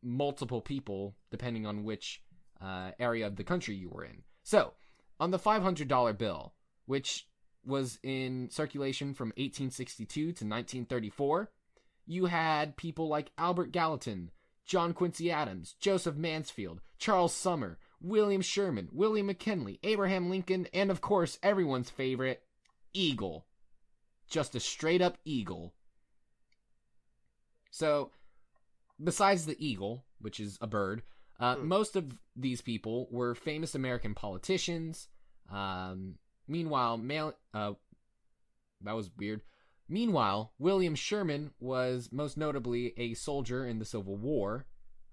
multiple 0.03 0.61
people 0.61 1.17
depending 1.31 1.67
on 1.67 1.83
which 1.83 2.23
uh, 2.61 2.91
area 3.01 3.27
of 3.27 3.37
the 3.37 3.45
country 3.45 3.75
you 3.75 3.89
were 3.89 4.05
in. 4.05 4.23
So, 4.43 4.75
on 5.19 5.31
the 5.31 5.39
$500 5.39 6.19
bill, 6.19 6.55
which 6.87 7.27
was 7.67 7.99
in 8.03 8.49
circulation 8.51 9.15
from 9.15 9.29
1862 9.31 10.21
to 10.21 10.29
1934, 10.29 11.51
you 12.07 12.27
had 12.27 12.77
people 12.77 13.09
like 13.09 13.31
Albert 13.39 13.73
Gallatin, 13.73 14.31
John 14.67 14.93
Quincy 14.93 15.31
Adams, 15.31 15.75
Joseph 15.81 16.17
Mansfield, 16.17 16.81
Charles 16.99 17.35
Sumner, 17.35 17.79
William 18.01 18.43
Sherman, 18.43 18.89
William 18.93 19.27
McKinley, 19.27 19.79
Abraham 19.83 20.29
Lincoln, 20.31 20.67
and 20.75 20.91
of 20.91 21.01
course, 21.01 21.39
everyone's 21.43 21.91
favorite, 21.91 22.43
Eagle. 22.93 23.47
Just 24.29 24.55
a 24.55 24.61
straight 24.61 25.03
up 25.03 25.19
eagle. 25.25 25.75
So, 27.71 28.11
besides 29.03 29.47
the 29.47 29.57
eagle, 29.65 30.05
which 30.21 30.41
is 30.41 30.59
a 30.61 30.67
bird, 30.67 31.03
uh, 31.41 31.57
Hmm. 31.57 31.67
most 31.69 31.97
of 31.97 32.19
these 32.37 32.61
people 32.61 33.09
were 33.11 33.35
famous 33.35 33.75
American 33.75 34.15
politicians. 34.15 35.09
Um, 35.51 36.19
meanwhile, 36.49 37.01
uh, 37.53 37.73
that 38.83 38.97
was 38.97 39.11
weird. 39.17 39.43
Meanwhile, 39.89 40.53
William 40.59 40.95
Sherman 40.95 41.51
was 41.61 42.09
most 42.11 42.37
notably 42.37 42.95
a 42.97 43.15
soldier 43.15 43.67
in 43.67 43.79
the 43.79 43.85
Civil 43.85 44.17
War, 44.17 44.67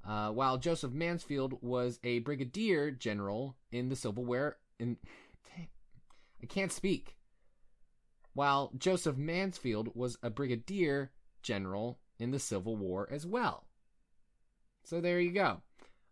uh, 0.07 0.29
while 0.29 0.57
Joseph 0.57 0.91
Mansfield 0.91 1.57
was 1.61 1.99
a 2.03 2.19
brigadier 2.19 2.91
general 2.91 3.57
in 3.71 3.89
the 3.89 3.95
Civil 3.95 4.25
War. 4.25 4.57
In 4.79 4.97
I 5.57 6.45
can't 6.47 6.71
speak. 6.71 7.17
While 8.33 8.71
Joseph 8.77 9.17
Mansfield 9.17 9.89
was 9.93 10.17
a 10.23 10.29
brigadier 10.29 11.11
general 11.43 11.99
in 12.17 12.31
the 12.31 12.39
Civil 12.39 12.77
War 12.77 13.09
as 13.11 13.25
well. 13.25 13.65
So 14.83 15.01
there 15.01 15.19
you 15.19 15.31
go. 15.31 15.61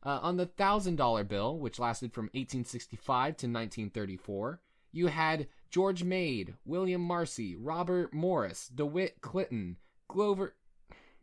Uh, 0.04 0.20
on 0.22 0.38
the 0.38 0.46
thousand 0.46 0.98
dollar 0.98 1.24
bill, 1.24 1.58
which 1.58 1.80
lasted 1.80 2.14
from 2.14 2.26
1865 2.26 3.38
to 3.38 3.48
1934, 3.48 4.62
you 4.91 5.08
had 5.08 5.48
George 5.69 6.03
Meade, 6.03 6.55
William 6.65 7.01
Marcy, 7.01 7.55
Robert 7.55 8.13
Morris, 8.13 8.69
DeWitt 8.69 9.22
Clinton, 9.22 9.77
Grover, 10.08 10.55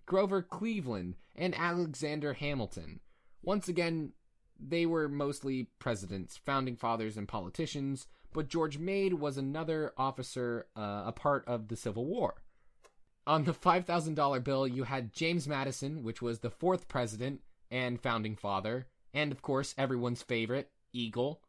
Grover 0.06 0.42
Cleveland, 0.42 1.16
and 1.34 1.54
Alexander 1.54 2.34
Hamilton. 2.34 3.00
Once 3.42 3.68
again, 3.68 4.12
they 4.58 4.86
were 4.86 5.08
mostly 5.08 5.68
presidents, 5.78 6.36
founding 6.36 6.76
fathers, 6.76 7.16
and 7.16 7.28
politicians, 7.28 8.06
but 8.32 8.48
George 8.48 8.78
Meade 8.78 9.14
was 9.14 9.36
another 9.36 9.92
officer, 9.96 10.66
uh, 10.76 11.04
a 11.06 11.12
part 11.12 11.44
of 11.46 11.68
the 11.68 11.76
Civil 11.76 12.06
War. 12.06 12.42
On 13.26 13.44
the 13.44 13.52
$5,000 13.52 14.44
bill, 14.44 14.68
you 14.68 14.84
had 14.84 15.12
James 15.12 15.48
Madison, 15.48 16.04
which 16.04 16.22
was 16.22 16.38
the 16.38 16.50
fourth 16.50 16.86
president 16.86 17.40
and 17.70 18.00
founding 18.00 18.36
father, 18.36 18.86
and 19.12 19.32
of 19.32 19.42
course, 19.42 19.74
everyone's 19.76 20.22
favorite, 20.22 20.70
Eagle. 20.92 21.42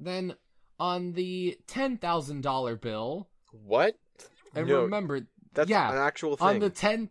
Then 0.00 0.34
on 0.78 1.12
the 1.12 1.56
$10,000 1.68 2.80
bill, 2.80 3.28
What? 3.52 3.96
and 4.54 4.66
No, 4.68 4.82
remember, 4.82 5.26
that's 5.52 5.70
yeah, 5.70 5.90
an 5.92 5.98
actual 5.98 6.36
thing. 6.36 6.46
on 6.48 6.58
the 6.58 6.70
10 6.70 7.10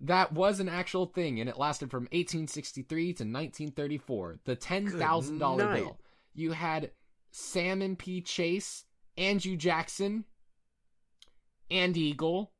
that 0.00 0.32
was 0.32 0.60
an 0.60 0.68
actual 0.68 1.06
thing 1.06 1.40
and 1.40 1.48
it 1.48 1.56
lasted 1.56 1.90
from 1.90 2.02
1863 2.12 3.04
to 3.14 3.22
1934 3.24 4.40
the 4.44 4.56
$10000 4.56 5.38
bill. 5.74 5.98
you 6.34 6.50
had 6.52 6.90
salmon 7.30 7.96
p. 7.96 8.20
Chase 8.20 8.84
andrew 9.16 9.56
jackson 9.56 10.24
and 11.70 11.96
eagle. 11.96 12.52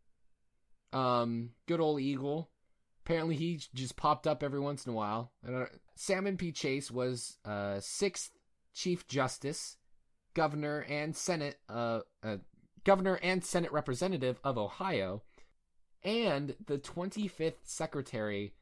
Um 0.92 1.50
good 1.66 1.80
old 1.80 2.00
eagle. 2.00 2.50
Apparently 3.04 3.34
he 3.36 3.60
just 3.74 3.96
popped 3.96 4.26
up 4.26 4.42
every 4.42 4.60
once 4.60 4.86
in 4.86 4.92
a 4.92 4.96
while. 4.96 5.32
I 5.46 5.50
don't- 5.50 5.80
salmon 5.96 6.36
p. 6.36 6.52
Chase 6.52 6.90
was 6.90 7.36
uh 7.44 7.80
sixth 7.80 8.30
chief 8.74 9.06
justice 9.06 9.76
governor 10.34 10.84
and 10.88 11.16
senate 11.16 11.58
uh, 11.68 12.00
uh 12.22 12.36
governor 12.84 13.18
and 13.22 13.44
senate 13.44 13.72
representative 13.72 14.38
of 14.44 14.58
ohio 14.58 15.22
and 16.04 16.54
the 16.66 16.78
25th 16.78 17.64
Secretary 17.64 18.52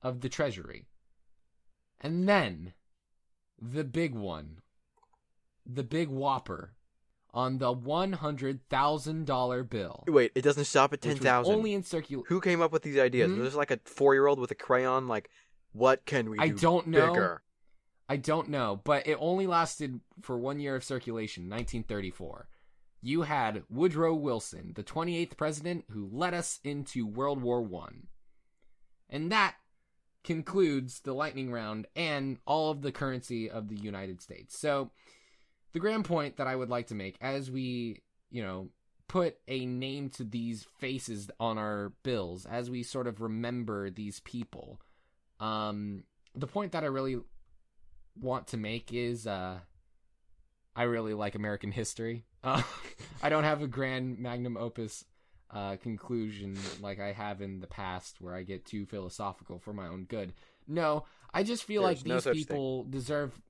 of 0.00 0.20
the 0.20 0.28
Treasury. 0.28 0.86
And 2.00 2.28
then 2.28 2.72
the 3.60 3.84
big 3.84 4.14
one, 4.14 4.58
the 5.66 5.84
big 5.84 6.08
whopper. 6.08 6.74
on 7.34 7.56
the 7.56 7.72
one 7.72 8.12
hundred 8.12 8.60
thousand 8.68 9.24
dollar 9.24 9.64
bill. 9.64 10.04
Wait, 10.06 10.32
it 10.34 10.42
doesn't 10.42 10.66
stop 10.66 10.92
at 10.92 11.00
ten 11.00 11.16
which. 11.16 11.24
Only 11.24 11.72
in 11.72 11.82
circulation. 11.82 12.24
Who 12.28 12.40
came 12.42 12.60
up 12.60 12.72
with 12.72 12.82
these 12.82 12.98
ideas? 12.98 13.30
Hmm? 13.30 13.38
Was 13.38 13.48
this 13.48 13.56
like 13.56 13.70
a 13.70 13.80
four-year-old 13.84 14.38
with 14.38 14.50
a 14.50 14.54
crayon? 14.54 15.08
Like, 15.08 15.30
what 15.72 16.04
can 16.04 16.28
we 16.28 16.36
do 16.36 16.44
I 16.44 16.48
don't 16.48 16.88
know. 16.88 17.12
bigger? 17.12 17.42
I 18.12 18.16
don't 18.16 18.50
know, 18.50 18.78
but 18.84 19.06
it 19.06 19.16
only 19.18 19.46
lasted 19.46 19.98
for 20.20 20.36
one 20.36 20.60
year 20.60 20.76
of 20.76 20.84
circulation, 20.84 21.44
1934. 21.44 22.46
You 23.00 23.22
had 23.22 23.62
Woodrow 23.70 24.12
Wilson, 24.12 24.72
the 24.74 24.82
28th 24.82 25.38
president 25.38 25.86
who 25.88 26.10
led 26.12 26.34
us 26.34 26.60
into 26.62 27.06
World 27.06 27.40
War 27.40 27.62
One, 27.62 28.08
and 29.08 29.32
that 29.32 29.54
concludes 30.24 31.00
the 31.00 31.14
lightning 31.14 31.50
round 31.50 31.86
and 31.96 32.36
all 32.44 32.70
of 32.70 32.82
the 32.82 32.92
currency 32.92 33.48
of 33.48 33.70
the 33.70 33.76
United 33.76 34.20
States. 34.20 34.58
So, 34.58 34.90
the 35.72 35.80
grand 35.80 36.04
point 36.04 36.36
that 36.36 36.46
I 36.46 36.54
would 36.54 36.68
like 36.68 36.88
to 36.88 36.94
make 36.94 37.16
as 37.22 37.50
we, 37.50 38.02
you 38.30 38.42
know, 38.42 38.68
put 39.08 39.38
a 39.48 39.64
name 39.64 40.10
to 40.10 40.24
these 40.24 40.66
faces 40.78 41.30
on 41.40 41.56
our 41.56 41.94
bills, 42.02 42.44
as 42.44 42.68
we 42.68 42.82
sort 42.82 43.06
of 43.06 43.22
remember 43.22 43.88
these 43.88 44.20
people, 44.20 44.82
um, 45.40 46.04
the 46.34 46.46
point 46.46 46.72
that 46.72 46.84
I 46.84 46.88
really 46.88 47.18
want 48.20 48.48
to 48.48 48.56
make 48.56 48.92
is 48.92 49.26
uh 49.26 49.60
I 50.74 50.84
really 50.84 51.14
like 51.14 51.34
American 51.34 51.72
history. 51.72 52.24
Uh, 52.44 52.60
I 53.22 53.28
don't 53.28 53.44
have 53.44 53.62
a 53.62 53.68
grand 53.68 54.18
magnum 54.18 54.56
opus 54.56 55.04
uh, 55.52 55.76
conclusion 55.76 56.58
like 56.80 56.98
I 56.98 57.12
have 57.12 57.40
in 57.40 57.60
the 57.60 57.68
past 57.68 58.20
where 58.20 58.34
I 58.34 58.42
get 58.42 58.64
too 58.64 58.84
philosophical 58.84 59.60
for 59.60 59.72
my 59.72 59.86
own 59.86 60.06
good. 60.06 60.32
No, 60.66 61.04
I 61.32 61.44
just 61.44 61.62
feel 61.62 61.82
There's 61.82 61.98
like 61.98 62.06
no 62.06 62.18
these 62.18 62.46
people 62.46 62.82
deserve 62.82 63.40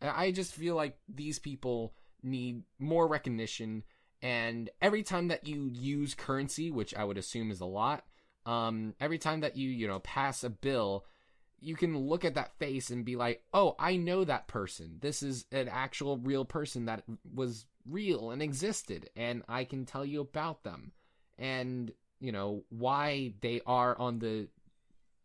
I 0.00 0.30
just 0.30 0.54
feel 0.54 0.74
like 0.74 0.96
these 1.08 1.38
people 1.38 1.94
need 2.22 2.62
more 2.78 3.06
recognition 3.06 3.82
and 4.22 4.70
every 4.80 5.02
time 5.02 5.28
that 5.28 5.46
you 5.46 5.68
use 5.70 6.14
currency, 6.14 6.70
which 6.70 6.94
I 6.94 7.04
would 7.04 7.18
assume 7.18 7.50
is 7.50 7.60
a 7.60 7.66
lot, 7.66 8.04
um 8.46 8.94
every 9.00 9.18
time 9.18 9.40
that 9.40 9.56
you, 9.56 9.68
you 9.68 9.86
know, 9.86 9.98
pass 9.98 10.42
a 10.42 10.50
bill, 10.50 11.04
you 11.62 11.76
can 11.76 11.96
look 11.96 12.24
at 12.24 12.34
that 12.34 12.58
face 12.58 12.90
and 12.90 13.04
be 13.04 13.16
like, 13.16 13.42
"Oh, 13.54 13.76
I 13.78 13.96
know 13.96 14.24
that 14.24 14.48
person. 14.48 14.98
This 15.00 15.22
is 15.22 15.46
an 15.52 15.68
actual 15.68 16.18
real 16.18 16.44
person 16.44 16.86
that 16.86 17.04
was 17.34 17.66
real 17.88 18.30
and 18.30 18.42
existed, 18.42 19.08
and 19.16 19.42
I 19.48 19.64
can 19.64 19.86
tell 19.86 20.04
you 20.04 20.20
about 20.20 20.64
them, 20.64 20.92
and 21.38 21.92
you 22.20 22.32
know 22.32 22.64
why 22.68 23.34
they 23.40 23.60
are 23.66 23.96
on 23.96 24.18
the 24.18 24.48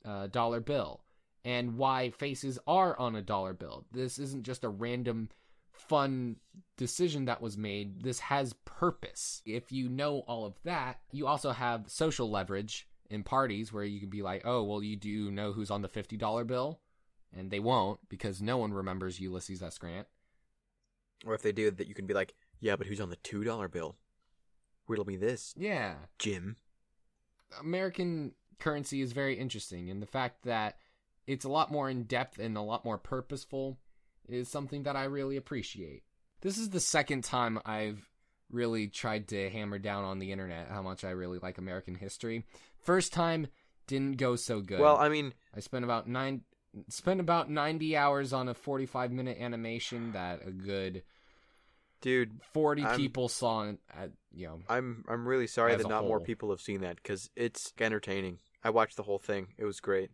uh, 0.06 0.27
dollar 0.27 0.60
bill, 0.60 1.03
and 1.44 1.77
why 1.77 2.12
faces 2.12 2.60
are 2.67 2.98
on 2.98 3.15
a 3.15 3.22
dollar 3.22 3.53
bill. 3.53 3.86
This 3.91 4.20
isn't 4.20 4.44
just 4.44 4.63
a 4.63 4.70
random." 4.70 5.29
fun 5.72 6.36
decision 6.75 7.25
that 7.25 7.39
was 7.39 7.56
made 7.56 8.01
this 8.01 8.20
has 8.20 8.53
purpose 8.65 9.44
if 9.46 9.72
you 9.72 9.88
know 9.88 10.24
all 10.27 10.44
of 10.44 10.56
that 10.63 11.00
you 11.12 11.27
also 11.27 11.51
have 11.51 11.88
social 11.88 12.32
leverage 12.32 12.88
in 13.09 13.23
parties 13.23 13.71
where 13.71 13.83
you 13.83 13.99
can 13.99 14.09
be 14.09 14.21
like, 14.21 14.41
oh, 14.45 14.63
well, 14.63 14.83
you 14.83 14.95
do 14.95 15.31
know 15.31 15.53
who's 15.53 15.71
on 15.71 15.81
the 15.81 15.89
$50 15.89 16.45
bill? 16.47 16.79
And 17.35 17.51
they 17.51 17.59
won't 17.59 17.99
because 18.09 18.41
no 18.41 18.57
one 18.57 18.73
remembers 18.73 19.19
Ulysses 19.19 19.61
S. 19.61 19.77
Grant. 19.77 20.07
Or 21.25 21.33
if 21.33 21.41
they 21.41 21.51
do, 21.51 21.69
that 21.71 21.87
you 21.87 21.93
can 21.93 22.05
be 22.05 22.13
like, 22.13 22.33
yeah, 22.59 22.75
but 22.75 22.87
who's 22.87 23.01
on 23.01 23.09
the 23.09 23.15
two-dollar 23.17 23.67
bill? 23.67 23.95
Riddle 24.87 25.05
me 25.05 25.17
this, 25.17 25.53
Yeah. 25.57 25.95
Jim. 26.17 26.55
American 27.59 28.33
currency 28.59 29.01
is 29.01 29.11
very 29.11 29.35
interesting. 29.37 29.89
And 29.89 30.01
the 30.01 30.05
fact 30.07 30.43
that 30.43 30.77
it's 31.25 31.45
a 31.45 31.49
lot 31.49 31.71
more 31.71 31.89
in 31.89 32.03
depth 32.03 32.39
and 32.39 32.57
a 32.57 32.61
lot 32.61 32.85
more 32.85 32.97
purposeful 32.97 33.77
is 34.27 34.49
something 34.49 34.83
that 34.83 34.95
I 34.95 35.05
really 35.05 35.37
appreciate. 35.37 36.03
This 36.41 36.57
is 36.57 36.69
the 36.69 36.79
second 36.79 37.23
time 37.23 37.59
I've 37.65 38.07
really 38.51 38.88
tried 38.88 39.27
to 39.30 39.50
hammer 39.50 39.80
down 39.80 40.04
on 40.04 40.20
the 40.20 40.32
internet 40.32 40.70
how 40.70 40.82
much 40.82 41.04
I 41.04 41.10
really 41.12 41.39
like 41.39 41.58
American 41.58 41.96
history. 41.96 42.46
First 42.82 43.13
time 43.13 43.48
didn't 43.88 44.18
go 44.18 44.36
so 44.36 44.62
good. 44.62 44.80
Well, 44.80 44.98
I 44.98 45.10
mean, 45.10 45.34
I 45.56 45.60
spent 45.60 45.84
about 45.86 46.08
nine 46.08 46.42
spent 46.89 47.20
about 47.20 47.50
90 47.50 47.98
hours 47.98 48.34
on 48.34 48.48
a 48.50 48.54
45 48.54 49.12
minute 49.12 49.38
animation 49.39 50.12
that 50.12 50.46
a 50.46 50.51
good 50.51 51.04
dude, 52.01 52.39
40 52.54 52.84
I'm- 52.84 52.98
people 52.98 53.30
saw 53.30 53.63
it 53.63 53.80
at 53.98 54.10
uh, 54.10 54.12
you 54.31 54.48
know 54.48 54.60
I'm 54.70 55.03
I'm 55.07 55.27
really 55.27 55.48
sorry 55.48 55.75
that 55.75 55.88
not 55.88 56.05
more 56.05 56.20
people 56.20 56.51
have 56.51 56.62
seen 56.62 56.81
that 56.81 56.98
because 56.98 57.29
it's 57.36 57.74
entertaining. 57.79 58.40
I 58.64 58.70
watched 58.70 58.98
the 58.98 59.03
whole 59.03 59.20
thing. 59.20 59.48
It 59.57 59.66
was 59.66 59.79
great. 59.79 60.12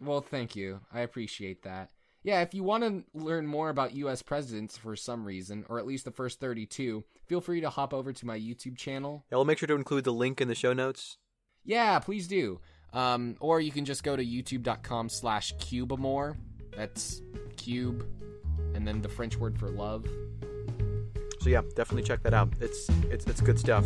well 0.00 0.22
thank 0.22 0.56
you 0.56 0.80
i 0.90 1.00
appreciate 1.00 1.62
that 1.64 1.90
yeah 2.22 2.40
if 2.40 2.54
you 2.54 2.62
want 2.62 2.84
to 2.84 3.04
learn 3.18 3.46
more 3.46 3.68
about 3.70 3.92
us 3.94 4.22
presidents 4.22 4.76
for 4.76 4.94
some 4.96 5.24
reason 5.24 5.64
or 5.68 5.78
at 5.78 5.86
least 5.86 6.04
the 6.04 6.10
first 6.10 6.40
32 6.40 7.04
feel 7.26 7.40
free 7.40 7.60
to 7.60 7.70
hop 7.70 7.92
over 7.94 8.12
to 8.12 8.26
my 8.26 8.38
youtube 8.38 8.76
channel 8.76 9.24
Yeah, 9.30 9.36
we'll 9.36 9.44
make 9.44 9.58
sure 9.58 9.66
to 9.68 9.74
include 9.74 10.04
the 10.04 10.12
link 10.12 10.40
in 10.40 10.48
the 10.48 10.54
show 10.54 10.72
notes. 10.72 11.18
yeah 11.64 11.98
please 11.98 12.26
do 12.28 12.60
um, 12.92 13.36
or 13.40 13.60
you 13.60 13.72
can 13.72 13.84
just 13.84 14.02
go 14.04 14.16
to 14.16 14.24
youtube.com 14.24 15.08
slash 15.08 15.54
cubamore 15.56 16.36
that's 16.76 17.22
cube 17.56 18.06
and 18.74 18.86
then 18.86 19.00
the 19.02 19.08
french 19.08 19.36
word 19.36 19.58
for 19.58 19.68
love 19.68 20.06
So 21.40 21.50
yeah, 21.50 21.62
definitely 21.74 22.04
check 22.04 22.22
that 22.22 22.34
out. 22.34 22.52
It's 22.60 22.88
it's 23.10 23.26
it's 23.26 23.40
good 23.40 23.58
stuff. 23.58 23.84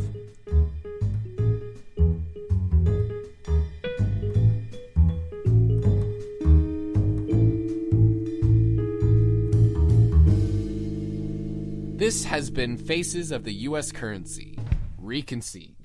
This 12.06 12.22
has 12.22 12.50
been 12.50 12.76
Faces 12.76 13.32
of 13.32 13.42
the 13.42 13.52
U.S. 13.52 13.90
Currency, 13.90 14.56
reconceived. 14.96 15.75